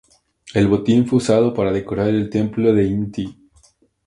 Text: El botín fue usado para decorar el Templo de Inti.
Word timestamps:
El 0.55 0.67
botín 0.67 1.05
fue 1.05 1.17
usado 1.17 1.53
para 1.53 1.71
decorar 1.71 2.07
el 2.07 2.31
Templo 2.31 2.73
de 2.73 2.85
Inti. 2.85 3.47